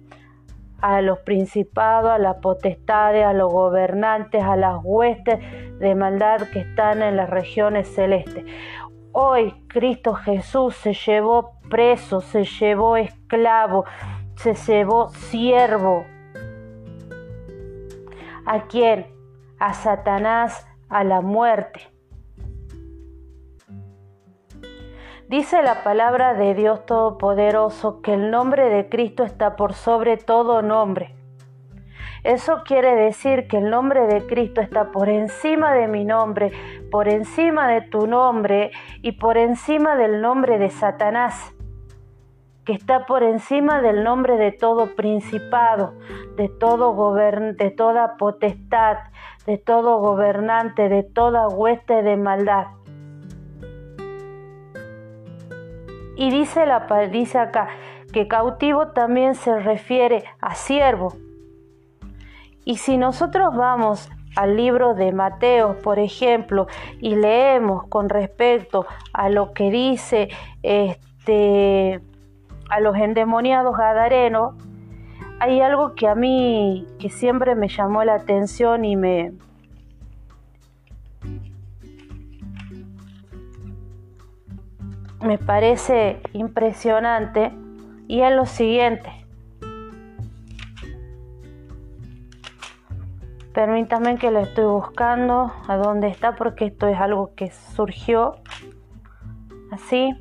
A 0.81 1.03
los 1.03 1.19
principados, 1.19 2.11
a 2.11 2.17
las 2.17 2.37
potestades, 2.37 3.27
a 3.27 3.35
los 3.35 3.53
gobernantes, 3.53 4.43
a 4.43 4.57
las 4.57 4.79
huestes 4.83 5.39
de 5.79 5.95
maldad 5.95 6.49
que 6.51 6.61
están 6.61 7.03
en 7.03 7.17
las 7.17 7.29
regiones 7.29 7.95
celestes. 7.95 8.47
Hoy 9.13 9.53
Cristo 9.69 10.15
Jesús 10.15 10.77
se 10.77 10.95
llevó 10.95 11.59
preso, 11.69 12.23
se 12.23 12.45
llevó 12.45 12.97
esclavo, 12.97 13.85
se 14.37 14.55
llevó 14.55 15.11
siervo. 15.11 16.07
¿A 18.47 18.63
quién? 18.63 19.09
A 19.59 19.75
Satanás, 19.75 20.67
a 20.89 21.05
la 21.05 21.21
muerte. 21.21 21.90
Dice 25.31 25.63
la 25.63 25.85
palabra 25.85 26.35
de 26.35 26.55
Dios 26.57 26.85
Todopoderoso 26.87 28.03
que 28.03 28.15
el 28.15 28.33
nombre 28.33 28.69
de 28.69 28.89
Cristo 28.89 29.23
está 29.23 29.55
por 29.55 29.75
sobre 29.75 30.17
todo 30.17 30.61
nombre. 30.61 31.15
Eso 32.25 32.65
quiere 32.65 32.97
decir 32.97 33.47
que 33.47 33.59
el 33.59 33.71
nombre 33.71 34.09
de 34.09 34.27
Cristo 34.27 34.61
está 34.61 34.91
por 34.91 35.09
encima 35.09 35.73
de 35.73 35.87
mi 35.87 36.05
nombre, 36.05 36.51
por 36.91 37.07
encima 37.07 37.69
de 37.69 37.81
tu 37.81 38.09
nombre 38.09 38.73
y 39.03 39.13
por 39.13 39.39
encima 39.39 39.95
del 39.95 40.21
nombre 40.21 40.59
de 40.59 40.69
Satanás 40.69 41.55
que 42.65 42.73
está 42.73 43.07
por 43.07 43.23
encima 43.23 43.81
del 43.81 44.03
nombre 44.03 44.37
de 44.37 44.51
todo 44.53 44.95
principado, 44.97 45.95
de 46.37 46.49
todo 46.49 46.93
gobern 46.93 47.57
de 47.57 47.71
toda 47.71 48.17
potestad, 48.17 48.99
de 49.47 49.59
todo 49.59 49.99
gobernante, 49.99 50.89
de 50.89 51.05
toda 51.05 51.49
hueste 51.49 52.03
de 52.03 52.17
maldad. 52.17 52.80
Y 56.21 56.29
dice, 56.31 56.67
la, 56.67 56.87
dice 57.11 57.39
acá 57.39 57.69
que 58.13 58.29
cautivo 58.29 58.89
también 58.89 59.35
se 59.35 59.59
refiere 59.59 60.25
a 60.43 60.55
siervo. 60.55 61.15
Y 62.67 62.77
si 62.77 62.99
nosotros 62.99 63.57
vamos 63.57 64.11
al 64.37 64.55
libro 64.55 64.93
de 64.93 65.13
Mateo, 65.13 65.79
por 65.79 65.99
ejemplo, 65.99 66.67
y 67.01 67.15
leemos 67.17 67.87
con 67.89 68.11
respecto 68.11 68.85
a 69.15 69.31
lo 69.31 69.55
que 69.55 69.71
dice 69.71 70.29
este 70.63 72.03
a 72.69 72.81
los 72.81 72.97
endemoniados 72.97 73.75
gadarenos, 73.75 74.57
hay 75.39 75.63
algo 75.63 75.95
que 75.95 76.07
a 76.07 76.15
mí 76.15 76.87
que 76.99 77.09
siempre 77.09 77.55
me 77.55 77.69
llamó 77.69 78.05
la 78.05 78.17
atención 78.17 78.85
y 78.85 78.95
me 78.95 79.33
me 85.23 85.39
parece 85.39 86.21
impresionante 86.33 87.53
y 88.09 88.23
es 88.23 88.35
lo 88.35 88.47
siguiente. 88.47 89.11
Permítame 93.53 94.17
que 94.17 94.31
lo 94.31 94.41
estoy 94.41 94.65
buscando 94.65 95.53
a 95.67 95.77
dónde 95.77 96.09
está 96.09 96.37
porque 96.37 96.67
esto 96.67 96.87
es 96.87 96.99
algo 96.99 97.35
que 97.35 97.51
surgió 97.51 98.37
así. 99.73 100.15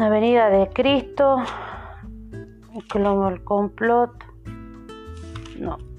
Avenida 0.00 0.50
de 0.50 0.68
Cristo, 0.70 1.42
el 3.28 3.44
complot, 3.44 4.12
no. 5.58 5.93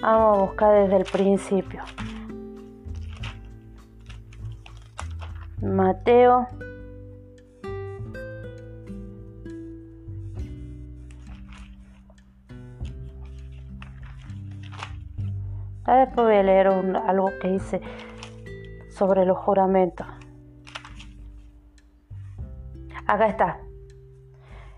Vamos 0.00 0.38
a 0.38 0.40
buscar 0.42 0.74
desde 0.82 0.96
el 0.96 1.04
principio. 1.04 1.82
Mateo. 5.60 6.46
Después 15.86 16.26
voy 16.26 16.36
a 16.36 16.42
leer 16.42 16.68
algo 16.68 17.30
que 17.40 17.48
dice 17.48 17.80
sobre 18.90 19.24
los 19.24 19.38
juramentos. 19.38 20.06
Acá 23.06 23.26
está. 23.26 23.58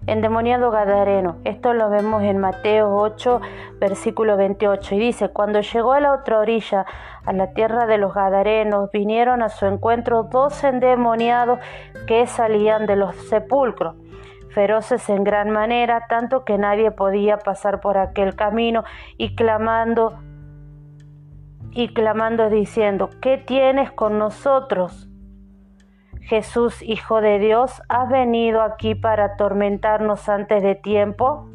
Endemoniado 0.07 0.71
Gadareno. 0.71 1.39
Esto 1.45 1.75
lo 1.75 1.91
vemos 1.91 2.23
en 2.23 2.39
Mateo 2.39 2.95
8, 2.95 3.41
versículo 3.81 4.37
28. 4.37 4.95
Y 4.95 4.99
dice, 4.99 5.31
cuando 5.31 5.61
llegó 5.61 5.93
a 5.93 6.01
la 6.01 6.13
otra 6.13 6.39
orilla, 6.39 6.87
a 7.25 7.33
la 7.33 7.53
tierra 7.53 7.87
de 7.87 7.99
los 7.99 8.15
Gadarenos, 8.15 8.91
vinieron 8.93 9.43
a 9.43 9.49
su 9.49 9.67
encuentro 9.67 10.25
dos 10.25 10.63
endemoniados 10.63 11.59
que 12.07 12.27
salían 12.27 12.87
de 12.87 12.97
los 12.97 13.17
sepulcros 13.17 13.97
feroces 14.51 15.09
en 15.09 15.25
gran 15.25 15.51
manera, 15.51 16.07
tanto 16.09 16.45
que 16.45 16.59
nadie 16.59 16.91
podía 16.91 17.39
pasar 17.39 17.81
por 17.81 17.99
aquel 17.99 18.35
camino, 18.35 18.85
y 19.17 19.35
clamando 19.35 20.19
y 21.73 21.95
clamando 21.95 22.51
diciendo, 22.51 23.11
¿qué 23.23 23.39
tienes 23.39 23.93
con 23.93 24.19
nosotros? 24.19 25.09
Jesús, 26.23 26.83
Hijo 26.83 27.21
de 27.21 27.39
Dios, 27.39 27.81
¿has 27.89 28.09
venido 28.09 28.63
aquí 28.63 28.97
para 28.97 29.27
atormentarnos 29.27 30.29
antes 30.29 30.65
de 30.65 30.75
tiempo? 30.75 31.49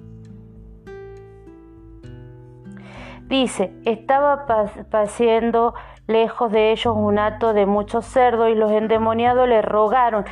Dice, 3.28 3.74
estaba 3.86 4.46
paciendo 4.92 5.74
lejos 6.08 6.52
de 6.52 6.72
ellos 6.72 6.96
un 6.96 7.18
hato 7.18 7.54
de 7.54 7.66
muchos 7.66 8.06
cerdos 8.06 8.50
y 8.50 8.56
los 8.56 8.72
endemoniados 8.72 9.48
le 9.48 9.62
rogaron. 9.62 10.26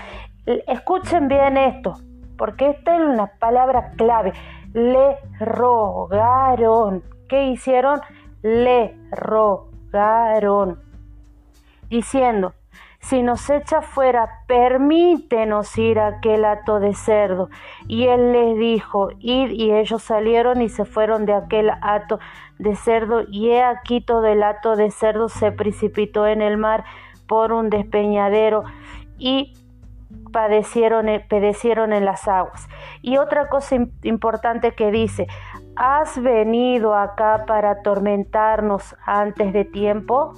Escuchen 0.45 1.27
bien 1.27 1.57
esto, 1.57 1.95
porque 2.37 2.69
esta 2.69 2.95
es 2.95 3.01
una 3.01 3.27
palabra 3.39 3.91
clave. 3.97 4.33
Le 4.73 5.17
rogaron. 5.39 7.03
¿Qué 7.27 7.47
hicieron? 7.47 8.01
Le 8.43 8.95
rogaron 9.11 10.79
diciendo, 11.89 12.53
si 13.03 13.21
nos 13.21 13.49
echa 13.49 13.81
fuera, 13.81 14.43
permítenos 14.47 15.77
ir 15.77 15.99
a 15.99 16.07
aquel 16.07 16.45
hato 16.45 16.79
de 16.79 16.93
cerdo. 16.93 17.49
Y 17.87 18.07
él 18.07 18.31
les 18.31 18.57
dijo, 18.57 19.09
id, 19.19 19.51
y 19.51 19.73
ellos 19.73 20.01
salieron 20.01 20.61
y 20.61 20.69
se 20.69 20.85
fueron 20.85 21.25
de 21.25 21.33
aquel 21.33 21.69
hato 21.81 22.19
de 22.59 22.75
cerdo, 22.75 23.23
y 23.27 23.49
he 23.49 23.61
aquí 23.61 23.99
todo 23.99 24.25
el 24.25 24.41
hato 24.41 24.77
de 24.77 24.89
cerdo 24.89 25.27
se 25.27 25.51
precipitó 25.51 26.25
en 26.27 26.41
el 26.41 26.57
mar 26.57 26.85
por 27.27 27.51
un 27.51 27.69
despeñadero, 27.69 28.63
y 29.17 29.53
padecieron, 30.31 31.07
padecieron 31.29 31.91
en 31.91 32.05
las 32.05 32.27
aguas. 32.29 32.69
Y 33.01 33.17
otra 33.17 33.49
cosa 33.49 33.75
importante 34.03 34.71
que 34.75 34.91
dice, 34.91 35.27
¿Has 35.75 36.21
venido 36.21 36.93
acá 36.93 37.45
para 37.47 37.71
atormentarnos 37.71 38.95
antes 39.05 39.53
de 39.53 39.65
tiempo? 39.65 40.35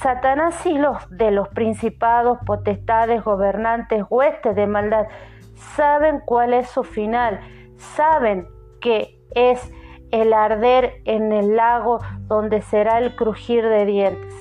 Satanás 0.00 0.64
y 0.64 0.78
los 0.78 0.96
de 1.10 1.30
los 1.30 1.48
principados, 1.48 2.38
potestades, 2.46 3.22
gobernantes, 3.22 4.02
huestes 4.08 4.56
de 4.56 4.66
maldad 4.66 5.08
saben 5.54 6.22
cuál 6.24 6.54
es 6.54 6.70
su 6.70 6.84
final, 6.84 7.38
saben 7.76 8.48
que 8.80 9.20
es 9.34 9.70
el 10.10 10.32
arder 10.32 11.02
en 11.04 11.32
el 11.32 11.54
lago 11.54 11.98
donde 12.28 12.62
será 12.62 12.96
el 12.96 13.14
crujir 13.14 13.68
de 13.68 13.84
dientes. 13.84 14.34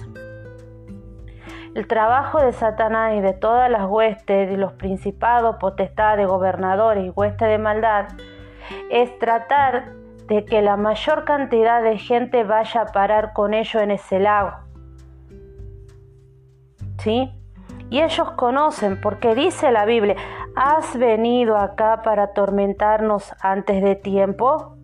El 1.75 1.87
trabajo 1.87 2.39
de 2.39 2.53
Satanás 2.53 3.15
y 3.17 3.19
de 3.19 3.33
todas 3.33 3.69
las 3.69 3.85
huestes, 3.85 4.49
de 4.49 4.55
los 4.55 4.71
principados, 4.73 5.57
potestades, 5.57 6.25
gobernadores 6.25 7.05
y 7.05 7.09
huestes 7.09 7.49
de 7.49 7.57
maldad, 7.57 8.07
es 8.89 9.19
tratar 9.19 9.91
de 10.27 10.45
que 10.45 10.61
la 10.61 10.77
mayor 10.77 11.25
cantidad 11.25 11.83
de 11.83 11.97
gente 11.97 12.45
vaya 12.45 12.83
a 12.83 12.85
parar 12.85 13.33
con 13.33 13.53
ellos 13.53 13.83
en 13.83 13.91
ese 13.91 14.21
lago. 14.21 14.68
¿Sí? 16.99 17.31
Y 17.89 18.01
ellos 18.01 18.31
conocen, 18.31 19.01
porque 19.01 19.33
dice 19.33 19.71
la 19.71 19.85
Biblia, 19.85 20.15
¿has 20.55 20.97
venido 20.97 21.57
acá 21.57 22.01
para 22.03 22.23
atormentarnos 22.23 23.33
antes 23.41 23.81
de 23.81 23.95
tiempo? 23.95 24.75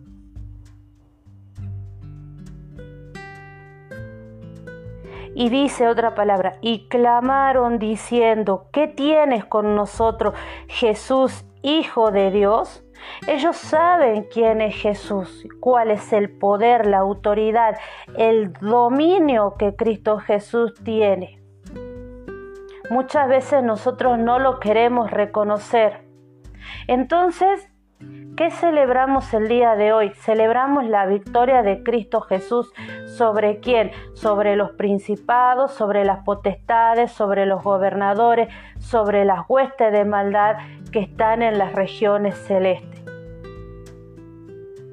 Y 5.34 5.50
dice 5.50 5.86
otra 5.86 6.14
palabra, 6.14 6.56
y 6.62 6.88
clamaron 6.88 7.78
diciendo, 7.78 8.68
¿qué 8.72 8.88
tienes 8.88 9.44
con 9.44 9.76
nosotros, 9.76 10.34
Jesús, 10.66 11.44
Hijo 11.62 12.10
de 12.10 12.30
Dios? 12.30 12.82
Ellos 13.26 13.56
saben 13.56 14.26
quién 14.32 14.62
es 14.62 14.74
Jesús, 14.76 15.46
cuál 15.60 15.90
es 15.90 16.12
el 16.12 16.30
poder, 16.30 16.86
la 16.86 16.98
autoridad, 16.98 17.76
el 18.16 18.52
dominio 18.54 19.56
que 19.58 19.76
Cristo 19.76 20.18
Jesús 20.18 20.72
tiene. 20.82 21.45
Muchas 22.90 23.28
veces 23.28 23.62
nosotros 23.62 24.18
no 24.18 24.38
lo 24.38 24.60
queremos 24.60 25.10
reconocer. 25.10 26.04
Entonces, 26.86 27.68
¿Qué 28.36 28.50
celebramos 28.50 29.32
el 29.32 29.48
día 29.48 29.76
de 29.76 29.94
hoy? 29.94 30.10
Celebramos 30.10 30.84
la 30.84 31.06
victoria 31.06 31.62
de 31.62 31.82
Cristo 31.82 32.20
Jesús 32.20 32.70
sobre 33.06 33.60
quién? 33.60 33.92
Sobre 34.12 34.56
los 34.56 34.72
principados, 34.72 35.72
sobre 35.72 36.04
las 36.04 36.22
potestades, 36.22 37.10
sobre 37.10 37.46
los 37.46 37.64
gobernadores, 37.64 38.52
sobre 38.78 39.24
las 39.24 39.48
huestes 39.48 39.90
de 39.90 40.04
maldad 40.04 40.56
que 40.92 40.98
están 40.98 41.40
en 41.40 41.56
las 41.56 41.72
regiones 41.72 42.36
celestes. 42.36 43.02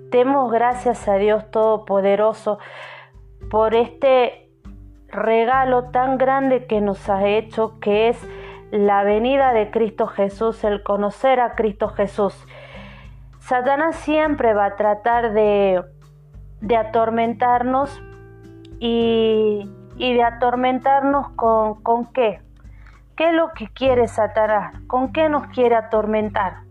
Demos 0.09 0.49
gracias 0.49 1.09
a 1.09 1.15
Dios 1.15 1.51
Todopoderoso 1.51 2.59
por 3.49 3.75
este 3.75 4.42
regalo 5.13 5.85
tan 5.91 6.17
grande 6.17 6.65
que 6.65 6.81
nos 6.81 7.09
ha 7.09 7.25
hecho, 7.27 7.79
que 7.79 8.09
es 8.09 8.27
la 8.71 9.03
venida 9.03 9.53
de 9.53 9.69
Cristo 9.69 10.07
Jesús, 10.07 10.63
el 10.63 10.83
conocer 10.83 11.39
a 11.39 11.55
Cristo 11.55 11.89
Jesús. 11.89 12.33
Satanás 13.39 13.95
siempre 13.97 14.53
va 14.53 14.65
a 14.65 14.75
tratar 14.75 15.33
de, 15.33 15.83
atormentarnos 16.75 18.01
y, 18.79 19.69
de 19.97 20.23
atormentarnos 20.23 21.29
con, 21.35 21.83
con 21.83 22.11
qué. 22.11 22.41
¿Qué 23.15 23.29
es 23.29 23.33
lo 23.35 23.51
que 23.53 23.67
quiere 23.67 24.07
Satanás? 24.07 24.73
¿Con 24.87 25.13
qué 25.13 25.29
nos 25.29 25.45
quiere 25.47 25.75
atormentar? 25.75 26.63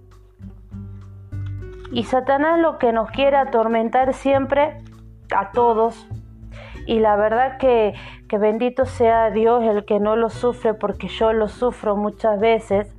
Y 1.93 2.05
Satanás 2.05 2.59
lo 2.59 2.79
que 2.79 2.93
nos 2.93 3.11
quiere 3.11 3.37
atormentar 3.37 4.13
siempre 4.15 4.79
a 5.33 5.53
todos. 5.53 6.09
Y 6.87 6.99
la 7.01 7.16
verdad 7.16 7.59
que, 7.59 7.95
que 8.29 8.38
bendito 8.38 8.87
sea 8.87 9.31
Dios 9.31 9.62
el 9.64 9.85
que 9.85 10.01
no 10.01 10.16
lo 10.16 10.31
sufre 10.31 10.75
porque 10.75 11.09
yo 11.09 11.33
lo 11.33 11.49
sufro 11.49 11.97
muchas 11.97 12.40
veces 12.40 12.95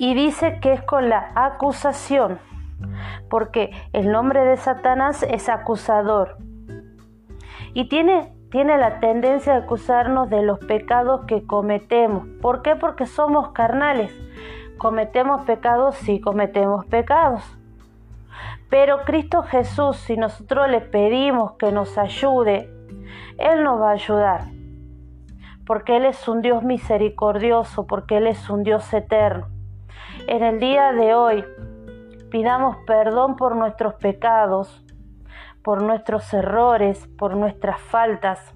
y 0.00 0.14
dice 0.14 0.60
que 0.62 0.72
es 0.72 0.82
con 0.82 1.10
la 1.10 1.30
acusación, 1.34 2.38
porque 3.28 3.70
el 3.92 4.10
nombre 4.10 4.46
de 4.46 4.56
Satanás 4.56 5.22
es 5.22 5.50
acusador. 5.50 6.38
Y 7.74 7.90
tiene, 7.90 8.32
tiene 8.50 8.78
la 8.78 8.98
tendencia 9.00 9.54
a 9.54 9.58
acusarnos 9.58 10.30
de 10.30 10.40
los 10.40 10.58
pecados 10.60 11.26
que 11.26 11.46
cometemos. 11.46 12.26
¿Por 12.40 12.62
qué? 12.62 12.76
Porque 12.76 13.04
somos 13.04 13.50
carnales. 13.50 14.10
¿Cometemos 14.78 15.42
pecados? 15.42 15.96
Sí, 15.96 16.18
cometemos 16.18 16.86
pecados. 16.86 17.59
Pero 18.70 19.04
Cristo 19.04 19.42
Jesús, 19.42 19.96
si 19.96 20.16
nosotros 20.16 20.70
le 20.70 20.80
pedimos 20.80 21.54
que 21.54 21.72
nos 21.72 21.98
ayude, 21.98 22.70
Él 23.36 23.64
nos 23.64 23.80
va 23.80 23.90
a 23.90 23.94
ayudar. 23.94 24.44
Porque 25.66 25.96
Él 25.96 26.04
es 26.04 26.28
un 26.28 26.40
Dios 26.40 26.62
misericordioso, 26.62 27.88
porque 27.88 28.18
Él 28.18 28.28
es 28.28 28.48
un 28.48 28.62
Dios 28.62 28.92
eterno. 28.94 29.48
En 30.28 30.44
el 30.44 30.60
día 30.60 30.92
de 30.92 31.14
hoy 31.14 31.44
pidamos 32.30 32.76
perdón 32.86 33.34
por 33.34 33.56
nuestros 33.56 33.94
pecados, 33.94 34.84
por 35.64 35.82
nuestros 35.82 36.32
errores, 36.32 37.08
por 37.18 37.36
nuestras 37.36 37.80
faltas. 37.80 38.54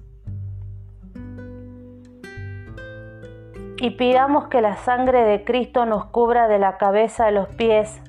Y 3.77 3.91
pidamos 3.91 4.47
que 4.47 4.61
la 4.61 4.77
sangre 4.77 5.25
de 5.25 5.43
Cristo 5.43 5.85
nos 5.85 6.05
cubra 6.05 6.47
de 6.47 6.57
la 6.57 6.77
cabeza 6.77 7.27
a 7.27 7.31
los 7.31 7.49
pies 7.49 8.01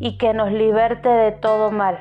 y 0.00 0.16
que 0.18 0.34
nos 0.34 0.52
liberte 0.52 1.08
de 1.08 1.32
todo 1.32 1.70
mal. 1.70 1.98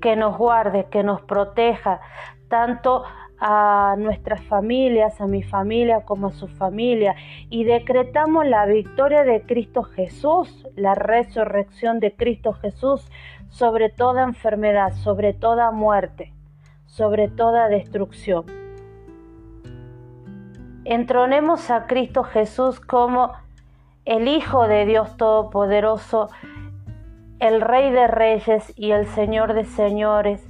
Que 0.00 0.16
nos 0.16 0.36
guarde, 0.36 0.86
que 0.90 1.02
nos 1.02 1.20
proteja, 1.22 2.00
tanto 2.48 3.04
a 3.38 3.96
nuestras 3.98 4.42
familias, 4.44 5.20
a 5.20 5.26
mi 5.26 5.42
familia 5.42 6.04
como 6.04 6.28
a 6.28 6.32
su 6.32 6.48
familia, 6.48 7.14
y 7.50 7.64
decretamos 7.64 8.46
la 8.46 8.64
victoria 8.66 9.24
de 9.24 9.42
Cristo 9.42 9.82
Jesús, 9.82 10.66
la 10.74 10.94
resurrección 10.94 12.00
de 12.00 12.14
Cristo 12.14 12.54
Jesús 12.54 13.10
sobre 13.50 13.90
toda 13.90 14.24
enfermedad, 14.24 14.92
sobre 14.94 15.34
toda 15.34 15.70
muerte, 15.70 16.32
sobre 16.86 17.28
toda 17.28 17.68
destrucción. 17.68 18.46
Entronemos 20.84 21.70
a 21.70 21.86
Cristo 21.86 22.22
Jesús 22.22 22.80
como 22.80 23.32
el 24.06 24.28
Hijo 24.28 24.68
de 24.68 24.86
Dios 24.86 25.16
Todopoderoso, 25.16 26.28
el 27.40 27.60
Rey 27.60 27.90
de 27.90 28.06
Reyes 28.06 28.72
y 28.76 28.92
el 28.92 29.06
Señor 29.08 29.52
de 29.52 29.64
Señores, 29.64 30.48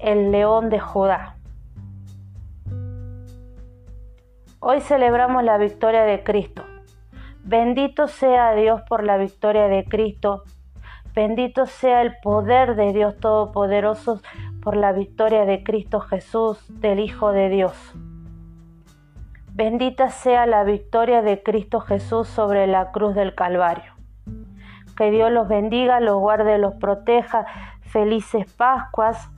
el 0.00 0.32
León 0.32 0.68
de 0.68 0.80
Judá. 0.80 1.36
Hoy 4.58 4.80
celebramos 4.80 5.44
la 5.44 5.58
victoria 5.58 6.02
de 6.02 6.24
Cristo. 6.24 6.64
Bendito 7.44 8.08
sea 8.08 8.52
Dios 8.54 8.82
por 8.88 9.04
la 9.04 9.16
victoria 9.16 9.68
de 9.68 9.84
Cristo. 9.84 10.42
Bendito 11.14 11.66
sea 11.66 12.02
el 12.02 12.16
poder 12.20 12.74
de 12.74 12.92
Dios 12.92 13.16
Todopoderoso 13.18 14.20
por 14.60 14.76
la 14.76 14.90
victoria 14.90 15.44
de 15.44 15.62
Cristo 15.62 16.00
Jesús, 16.00 16.58
del 16.80 16.98
Hijo 16.98 17.30
de 17.30 17.48
Dios. 17.48 17.94
Bendita 19.56 20.10
sea 20.10 20.44
la 20.44 20.64
victoria 20.64 21.22
de 21.22 21.42
Cristo 21.42 21.80
Jesús 21.80 22.28
sobre 22.28 22.66
la 22.66 22.92
cruz 22.92 23.14
del 23.14 23.34
Calvario. 23.34 23.90
Que 24.98 25.10
Dios 25.10 25.30
los 25.32 25.48
bendiga, 25.48 25.98
los 25.98 26.20
guarde, 26.20 26.58
los 26.58 26.74
proteja. 26.74 27.46
Felices 27.80 28.52
Pascuas 28.52 29.30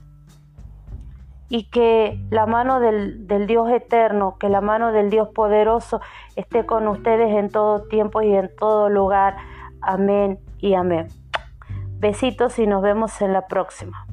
y 1.49 1.71
que 1.71 2.21
la 2.31 2.47
mano 2.47 2.81
del, 2.81 3.29
Dios 3.47 3.71
eterno, 3.71 4.39
que 4.41 4.49
la 4.49 4.61
mano 4.61 4.91
del 4.91 5.09
Dios 5.09 5.29
poderoso 5.29 6.01
esté 6.35 6.67
con 6.67 6.89
ustedes 6.89 7.37
en 7.37 7.49
todo 7.49 7.83
tiempo 7.87 8.21
y 8.21 8.35
en 8.35 8.51
todo 8.57 8.89
lugar. 8.89 9.37
Amén 9.81 10.41
y 10.59 10.75
amén. 10.75 11.07
Besitos 12.01 12.59
y 12.59 12.67
nos 12.67 12.83
vemos 12.83 13.23
en 13.23 13.33
la 13.33 13.47
próxima. 13.47 14.08